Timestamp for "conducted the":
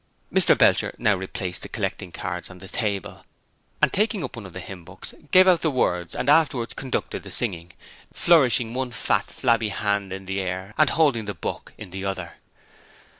6.73-7.29